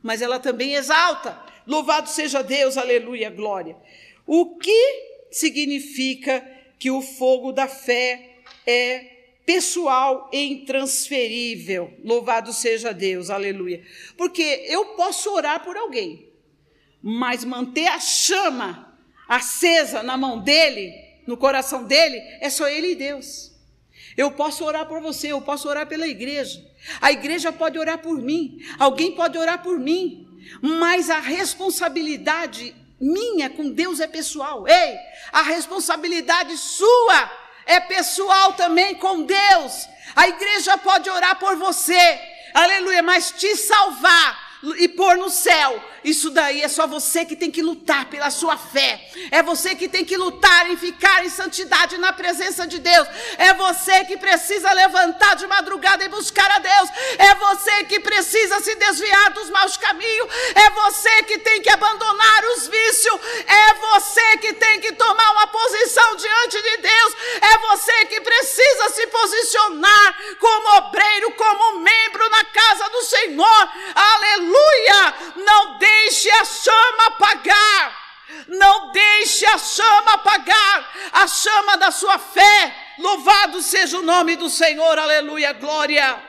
[0.00, 1.36] mas ela também exalta,
[1.66, 3.76] louvado seja Deus, aleluia, glória.
[4.24, 9.13] O que significa que o fogo da fé é
[9.44, 11.92] pessoal e intransferível.
[12.02, 13.82] Louvado seja Deus, aleluia.
[14.16, 16.32] Porque eu posso orar por alguém,
[17.02, 20.92] mas manter a chama acesa na mão dele,
[21.26, 23.52] no coração dele, é só ele e Deus.
[24.16, 26.64] Eu posso orar por você, eu posso orar pela igreja.
[27.00, 30.28] A igreja pode orar por mim, alguém pode orar por mim,
[30.60, 34.66] mas a responsabilidade minha com Deus é pessoal.
[34.68, 34.96] Ei,
[35.32, 39.88] a responsabilidade sua é pessoal também com Deus.
[40.14, 42.20] A igreja pode orar por você,
[42.54, 44.43] aleluia, mas te salvar
[44.78, 48.58] e pôr no céu isso daí é só você que tem que lutar pela sua
[48.58, 49.00] fé.
[49.30, 53.08] É você que tem que lutar em ficar em santidade na presença de Deus.
[53.38, 56.90] É você que precisa levantar de madrugada e buscar a Deus.
[57.18, 60.28] É você que precisa se desviar dos maus caminhos.
[60.54, 63.20] É você que tem que abandonar os vícios.
[63.46, 67.14] É você que tem que tomar uma posição diante de Deus.
[67.40, 73.68] É você que precisa se posicionar como obreiro, como membro na casa do Senhor.
[73.94, 74.53] Aleluia!
[75.36, 78.04] Não deixe deixe a chama apagar.
[78.48, 82.74] Não deixe a chama apagar a chama da sua fé.
[82.98, 86.22] Louvado seja o nome do Senhor, aleluia, glória.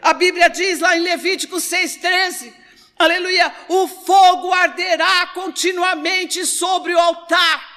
[0.00, 2.52] A Bíblia diz lá em Levítico 6,13:
[2.98, 7.70] aleluia, o fogo arderá continuamente sobre o altar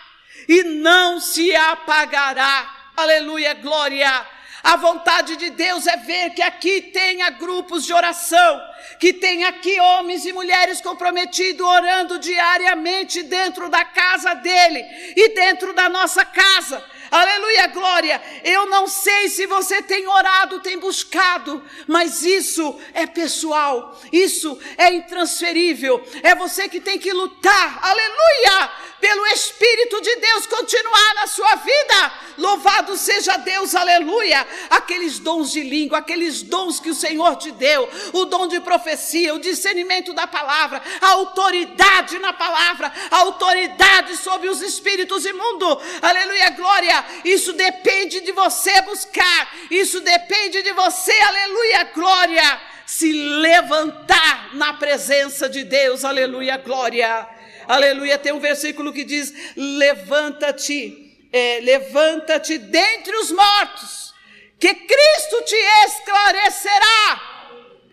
[0.48, 4.35] e não se apagará, aleluia, glória.
[4.65, 8.60] A vontade de Deus é ver que aqui tenha grupos de oração,
[8.99, 14.84] que tenha aqui homens e mulheres comprometidos orando diariamente dentro da casa dele
[15.15, 16.84] e dentro da nossa casa.
[17.12, 18.22] Aleluia, glória.
[18.44, 24.94] Eu não sei se você tem orado, tem buscado, mas isso é pessoal, isso é
[24.94, 26.04] intransferível.
[26.24, 27.80] É você que tem que lutar.
[27.82, 28.86] Aleluia!
[29.06, 32.13] pelo Espírito de Deus continuar na sua vida.
[32.39, 34.48] Louvado seja Deus, aleluia.
[34.70, 39.36] Aqueles dons de língua, aqueles dons que o Senhor te deu, o dom de profecia,
[39.36, 45.78] o discernimento da palavra, a autoridade na palavra, a autoridade sobre os espíritos imundos.
[46.02, 46.94] Aleluia, glória.
[47.23, 52.62] Isso depende de você buscar, isso depende de você, aleluia, glória.
[52.86, 57.27] Se levantar na presença de Deus, aleluia, glória.
[57.67, 58.17] Aleluia.
[58.17, 64.13] Tem um versículo que diz: Levanta-te, é, levanta-te dentre os mortos,
[64.60, 65.55] que Cristo te
[65.88, 67.31] esclarecerá.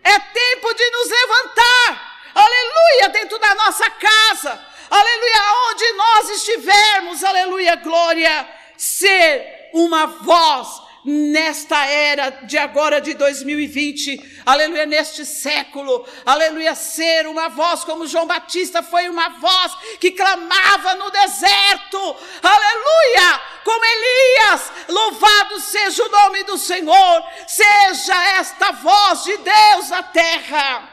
[0.03, 2.13] É tempo de nos levantar.
[2.35, 4.67] Aleluia, dentro da nossa casa.
[4.89, 7.23] Aleluia, onde nós estivermos.
[7.23, 8.62] Aleluia, glória.
[8.77, 17.49] Ser uma voz nesta era de agora de 2020, aleluia, neste século, aleluia, ser uma
[17.49, 25.59] voz como João Batista foi uma voz que clamava no deserto, aleluia, como Elias, louvado
[25.59, 30.89] seja o nome do Senhor, seja esta voz de Deus na terra,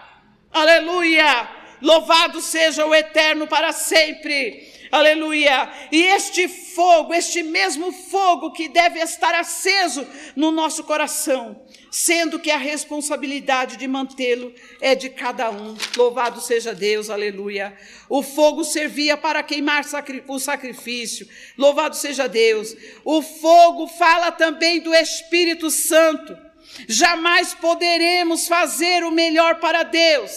[0.52, 4.70] aleluia, louvado seja o eterno para sempre.
[4.90, 5.70] Aleluia!
[5.92, 12.50] E este fogo, este mesmo fogo que deve estar aceso no nosso coração, sendo que
[12.50, 15.76] a responsabilidade de mantê-lo é de cada um.
[15.96, 17.76] Louvado seja Deus, aleluia.
[18.08, 19.84] O fogo servia para queimar
[20.26, 21.28] o sacrifício.
[21.56, 22.76] Louvado seja Deus.
[23.04, 26.49] O fogo fala também do Espírito Santo.
[26.88, 30.30] Jamais poderemos fazer o melhor para Deus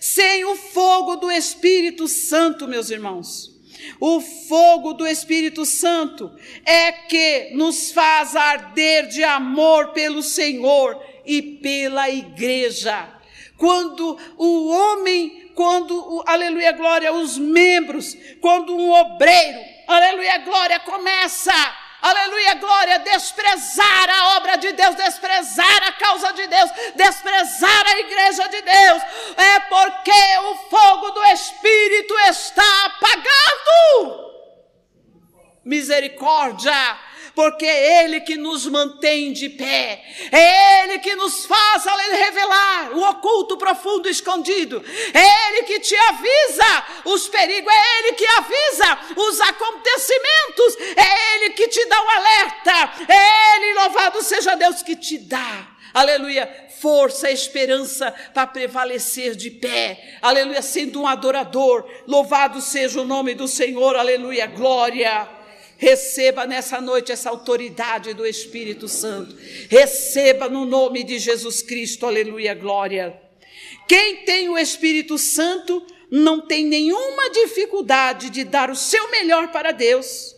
[0.00, 3.50] sem o fogo do Espírito Santo, meus irmãos.
[3.98, 11.40] O fogo do Espírito Santo é que nos faz arder de amor pelo Senhor e
[11.42, 13.08] pela igreja.
[13.56, 21.52] Quando o homem, quando, aleluia, glória, os membros, quando um obreiro, aleluia, glória, começa
[22.02, 28.48] aleluia, glória, desprezar a obra de Deus, desprezar a causa de Deus, desprezar a igreja
[28.48, 29.02] de Deus,
[29.36, 34.30] é porque o fogo do Espírito está apagando.
[35.64, 36.98] Misericórdia,
[37.40, 43.02] porque é Ele que nos mantém de pé, é Ele que nos faz revelar o
[43.02, 49.40] oculto, profundo, escondido, é Ele que te avisa os perigos, é Ele que avisa os
[49.40, 55.16] acontecimentos, é Ele que te dá o alerta, é Ele, louvado seja Deus, que te
[55.16, 63.06] dá, aleluia, força, esperança para prevalecer de pé, aleluia, sendo um adorador, louvado seja o
[63.06, 65.39] nome do Senhor, aleluia, glória.
[65.80, 69.34] Receba nessa noite essa autoridade do Espírito Santo.
[69.66, 73.18] Receba no nome de Jesus Cristo, aleluia, glória.
[73.88, 79.72] Quem tem o Espírito Santo não tem nenhuma dificuldade de dar o seu melhor para
[79.72, 80.36] Deus,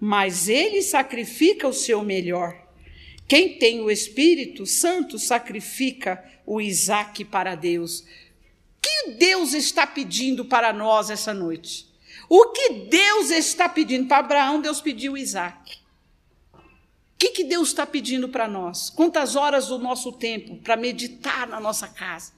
[0.00, 2.58] mas ele sacrifica o seu melhor.
[3.28, 8.02] Quem tem o Espírito Santo sacrifica o Isaac para Deus.
[8.80, 11.85] Que Deus está pedindo para nós essa noite?
[12.28, 14.08] O que Deus está pedindo?
[14.08, 15.78] Para Abraão, Deus pediu Isaac.
[16.52, 18.90] O que, que Deus está pedindo para nós?
[18.90, 22.32] Quantas horas do nosso tempo para meditar na nossa casa?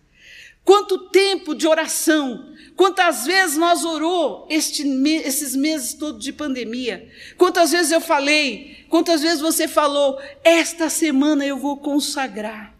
[0.68, 2.54] Quanto tempo de oração?
[2.76, 4.86] Quantas vezes nós orou este,
[5.24, 7.10] esses meses todos de pandemia?
[7.38, 8.84] Quantas vezes eu falei?
[8.88, 10.20] Quantas vezes você falou?
[10.44, 12.76] Esta semana eu vou consagrar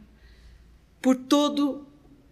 [1.00, 1.86] por todo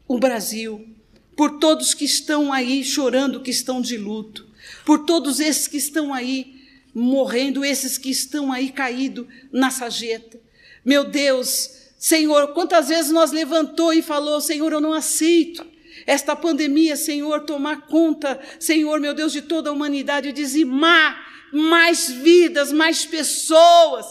[0.06, 0.86] o Brasil,
[1.34, 4.46] por todos que estão aí chorando, que estão de luto,
[4.84, 6.54] por todos esses que estão aí
[6.94, 10.40] morrendo, esses que estão aí caídos na sageta.
[10.84, 15.66] Meu Deus, Senhor, quantas vezes nós levantou e falou, Senhor, eu não aceito
[16.06, 22.72] esta pandemia, Senhor, tomar conta, Senhor, meu Deus, de toda a humanidade, dizimar mais vidas,
[22.72, 24.06] mais pessoas,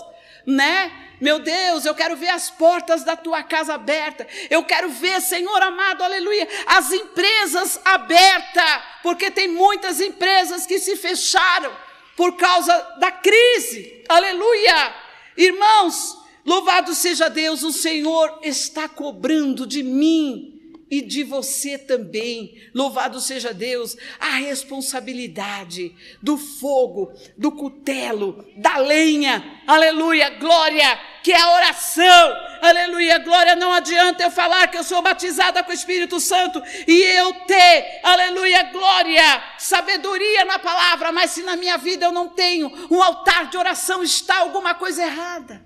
[0.46, 0.92] né?
[1.20, 4.28] Meu Deus, eu quero ver as portas da tua casa abertas.
[4.50, 10.96] Eu quero ver, Senhor amado, aleluia, as empresas abertas, porque tem muitas empresas que se
[10.96, 11.72] fecharam
[12.16, 14.04] por causa da crise.
[14.10, 14.96] Aleluia!
[15.38, 20.55] Irmãos, Louvado seja Deus, o Senhor está cobrando de mim
[20.90, 22.70] e de você também.
[22.74, 29.62] Louvado seja Deus, a responsabilidade do fogo, do cutelo, da lenha.
[29.66, 32.38] Aleluia, glória, que é a oração.
[32.62, 33.56] Aleluia, glória.
[33.56, 38.00] Não adianta eu falar que eu sou batizada com o Espírito Santo e eu ter,
[38.04, 43.50] aleluia, glória, sabedoria na palavra, mas se na minha vida eu não tenho um altar
[43.50, 45.64] de oração, está alguma coisa errada.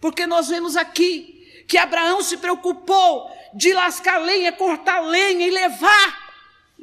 [0.00, 1.39] Porque nós vemos aqui
[1.70, 6.30] que Abraão se preocupou de lascar lenha, cortar lenha e levar.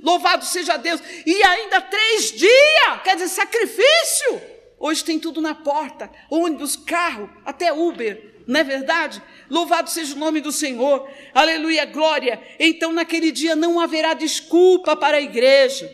[0.01, 1.01] Louvado seja Deus.
[1.25, 4.41] E ainda três dias, quer dizer, sacrifício.
[4.79, 9.21] Hoje tem tudo na porta: ônibus, carro, até Uber, não é verdade?
[9.49, 12.41] Louvado seja o nome do Senhor, aleluia, glória.
[12.57, 15.93] Então, naquele dia não haverá desculpa para a igreja.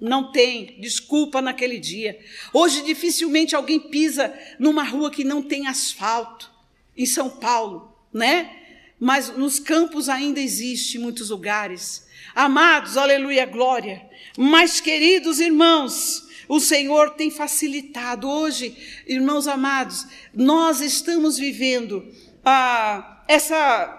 [0.00, 2.18] Não tem desculpa naquele dia.
[2.54, 6.51] Hoje dificilmente alguém pisa numa rua que não tem asfalto,
[6.96, 8.50] em São Paulo, né?
[8.98, 12.06] Mas nos campos ainda existe muitos lugares.
[12.34, 14.08] Amados, aleluia, glória.
[14.38, 18.28] Mas queridos irmãos, o Senhor tem facilitado.
[18.28, 18.76] Hoje,
[19.06, 22.06] irmãos amados, nós estamos vivendo
[22.44, 23.98] ah, essa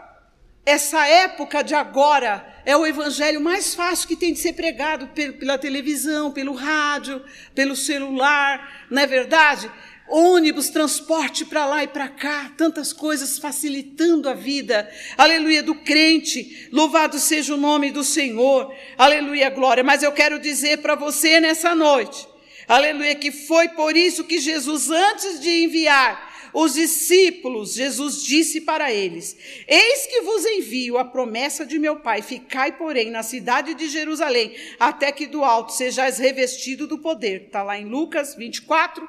[0.65, 5.57] essa época de agora é o evangelho mais fácil que tem de ser pregado pela
[5.57, 7.21] televisão, pelo rádio,
[7.53, 9.69] pelo celular, não é verdade?
[10.07, 16.67] Ônibus, transporte para lá e para cá, tantas coisas facilitando a vida, aleluia, do crente,
[16.71, 19.83] louvado seja o nome do Senhor, aleluia, glória.
[19.83, 22.27] Mas eu quero dizer para você nessa noite,
[22.67, 28.93] aleluia, que foi por isso que Jesus, antes de enviar os discípulos, Jesus disse para
[28.93, 29.35] eles:
[29.67, 34.55] Eis que vos envio a promessa de meu Pai, ficai, porém, na cidade de Jerusalém,
[34.79, 37.45] até que do alto sejais revestido do poder.
[37.45, 39.07] Está lá em Lucas 24,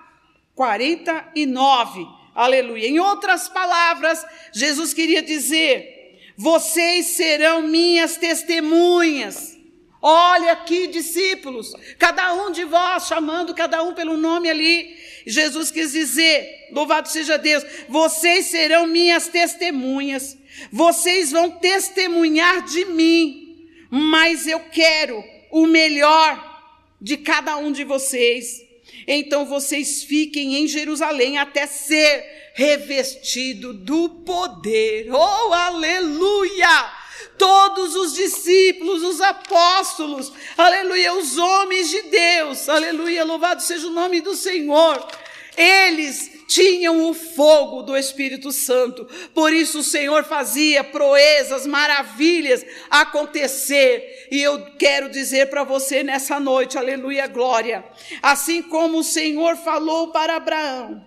[0.55, 2.07] 49.
[2.35, 2.89] Aleluia.
[2.89, 9.55] Em outras palavras, Jesus queria dizer: Vocês serão minhas testemunhas.
[10.07, 14.95] Olha aqui, discípulos, cada um de vós, chamando cada um pelo nome ali.
[15.27, 20.37] Jesus quis dizer: louvado seja Deus, vocês serão minhas testemunhas,
[20.71, 26.53] vocês vão testemunhar de mim, mas eu quero o melhor
[27.01, 28.64] de cada um de vocês.
[29.07, 35.11] Então vocês fiquem em Jerusalém até ser revestido do poder.
[35.13, 37.05] Oh, aleluia!
[37.39, 44.21] todos os discípulos, os apóstolos, aleluia, os homens de Deus, aleluia, louvado seja o nome
[44.21, 45.07] do Senhor.
[45.57, 54.29] Eles tinham o fogo do Espírito Santo, por isso o Senhor fazia proezas, maravilhas acontecer.
[54.31, 57.85] E eu quero dizer para você nessa noite, aleluia, glória,
[58.23, 61.05] assim como o Senhor falou para Abraão,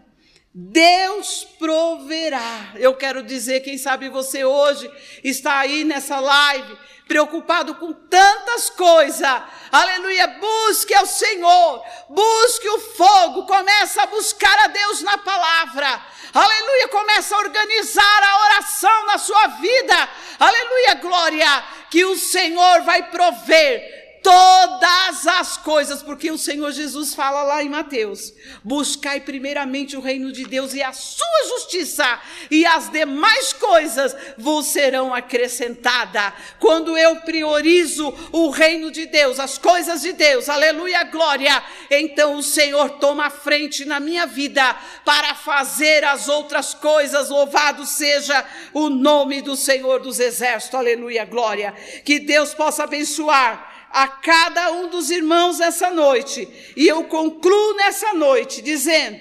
[0.59, 2.73] Deus proverá.
[2.77, 4.89] Eu quero dizer, quem sabe você hoje
[5.23, 6.75] está aí nessa live,
[7.07, 9.41] preocupado com tantas coisas.
[9.71, 16.01] Aleluia, busque ao Senhor, busque o fogo, começa a buscar a Deus na palavra.
[16.33, 20.09] Aleluia, começa a organizar a oração na sua vida.
[20.39, 23.96] Aleluia, glória, que o Senhor vai prover
[24.27, 30.33] todas as coisas, porque o Senhor Jesus fala lá em Mateus: buscai primeiramente o reino
[30.33, 32.19] de Deus e a sua justiça,
[32.51, 36.33] e as demais coisas vos serão acrescentadas.
[36.59, 42.43] Quando eu priorizo o reino de Deus, as coisas de Deus, aleluia, glória, então o
[42.43, 44.75] Senhor toma a frente na minha vida
[45.05, 47.29] para fazer as outras coisas.
[47.29, 51.73] Louvado seja o nome do Senhor dos Exércitos, aleluia, glória.
[52.03, 56.47] Que Deus possa abençoar a cada um dos irmãos essa noite.
[56.75, 59.19] E eu concluo nessa noite dizendo: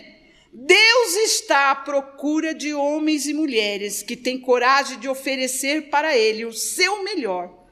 [0.53, 6.47] Deus está à procura de homens e mulheres que têm coragem de oferecer para Ele
[6.47, 7.67] o seu melhor.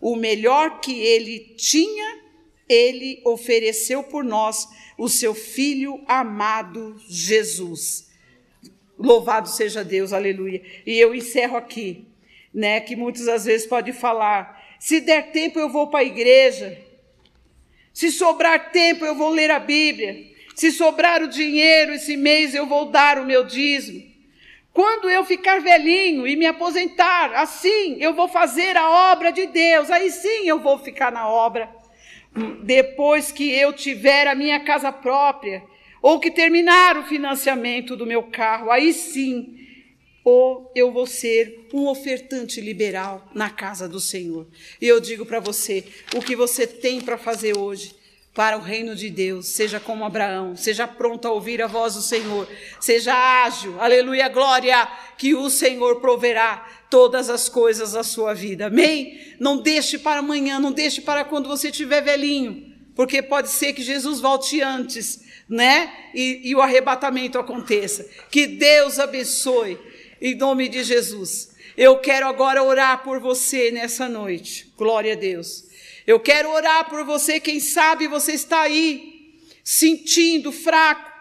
[0.00, 2.20] O melhor que Ele tinha,
[2.68, 4.66] Ele ofereceu por nós,
[4.98, 8.10] o seu Filho amado Jesus.
[8.98, 10.60] Louvado seja Deus, aleluia.
[10.84, 12.06] E eu encerro aqui,
[12.52, 12.80] né?
[12.80, 14.53] Que muitas às vezes pode falar,
[14.84, 16.78] se der tempo, eu vou para a igreja.
[17.90, 20.26] Se sobrar tempo, eu vou ler a Bíblia.
[20.54, 24.04] Se sobrar o dinheiro esse mês, eu vou dar o meu dízimo.
[24.74, 29.90] Quando eu ficar velhinho e me aposentar, assim eu vou fazer a obra de Deus.
[29.90, 31.74] Aí sim eu vou ficar na obra.
[32.62, 35.64] Depois que eu tiver a minha casa própria,
[36.02, 39.63] ou que terminar o financiamento do meu carro, aí sim
[40.24, 44.46] ou eu vou ser um ofertante liberal na casa do Senhor.
[44.80, 45.84] E eu digo para você:
[46.16, 47.94] o que você tem para fazer hoje
[48.34, 52.02] para o reino de Deus, seja como Abraão, seja pronto a ouvir a voz do
[52.02, 52.48] Senhor,
[52.80, 53.14] seja
[53.44, 58.66] ágil, aleluia, glória, que o Senhor proverá todas as coisas da sua vida.
[58.66, 59.36] Amém?
[59.38, 63.82] Não deixe para amanhã, não deixe para quando você estiver velhinho, porque pode ser que
[63.82, 65.92] Jesus volte antes, né?
[66.12, 68.08] E, e o arrebatamento aconteça.
[68.32, 69.78] Que Deus abençoe
[70.24, 71.50] em nome de Jesus.
[71.76, 74.72] Eu quero agora orar por você nessa noite.
[74.74, 75.66] Glória a Deus.
[76.06, 81.12] Eu quero orar por você, quem sabe você está aí sentindo fraco,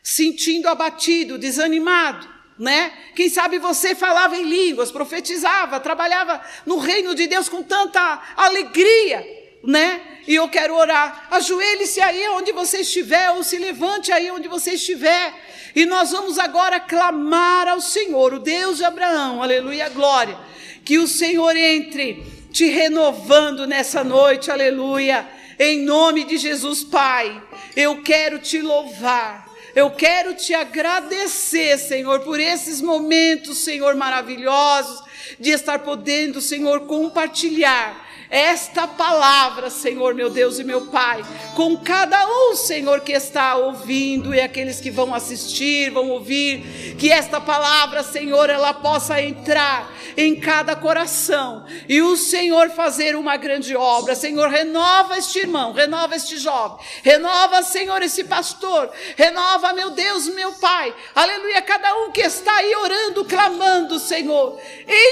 [0.00, 2.92] sentindo abatido, desanimado, né?
[3.16, 9.26] Quem sabe você falava em línguas, profetizava, trabalhava no reino de Deus com tanta alegria,
[9.62, 10.00] né?
[10.26, 11.28] E eu quero orar.
[11.30, 15.34] Ajoelhe-se aí onde você estiver, ou se levante aí onde você estiver.
[15.74, 20.38] E nós vamos agora clamar ao Senhor, o Deus de Abraão, aleluia, glória.
[20.84, 25.26] Que o Senhor entre te renovando nessa noite, aleluia.
[25.58, 27.42] Em nome de Jesus, Pai,
[27.74, 29.50] eu quero te louvar.
[29.74, 35.02] Eu quero te agradecer, Senhor, por esses momentos, Senhor, maravilhosos,
[35.38, 41.22] de estar podendo, Senhor, compartilhar esta palavra, Senhor, meu Deus e meu Pai,
[41.54, 47.12] com cada um, Senhor, que está ouvindo e aqueles que vão assistir, vão ouvir, que
[47.12, 53.76] esta palavra, Senhor, ela possa entrar em cada coração e o Senhor fazer uma grande
[53.76, 54.14] obra.
[54.14, 60.52] Senhor, renova este irmão, renova este jovem, renova, Senhor, esse pastor, renova, meu Deus, meu
[60.52, 64.58] Pai, aleluia, cada um que está aí orando, clamando, Senhor,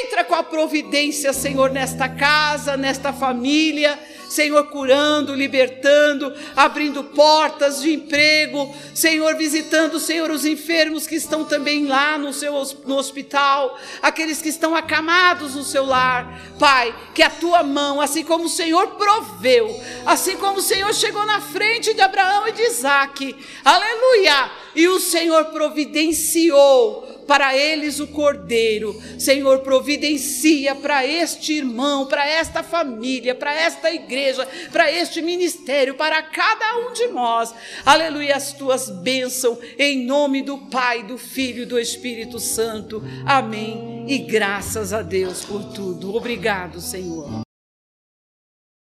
[0.05, 3.99] entra com a providência, Senhor, nesta casa, nesta família,
[4.31, 11.87] Senhor, curando, libertando, abrindo portas de emprego, Senhor, visitando, Senhor, os enfermos que estão também
[11.87, 12.53] lá no seu
[12.87, 16.41] no hospital, aqueles que estão acamados no seu lar.
[16.61, 19.69] Pai, que a tua mão, assim como o Senhor proveu,
[20.07, 25.01] assim como o Senhor chegou na frente de Abraão e de Isaac, aleluia, e o
[25.01, 29.01] Senhor providenciou para eles o cordeiro.
[29.17, 36.21] Senhor, providencia para este irmão, para esta família, para esta igreja, para este ministério, para
[36.23, 37.55] cada um de nós.
[37.87, 43.01] Aleluia, as tuas bênçãos, em nome do Pai, do Filho e do Espírito Santo.
[43.25, 44.05] Amém.
[44.09, 46.13] E graças a Deus por tudo.
[46.17, 47.49] Obrigado, Senhor.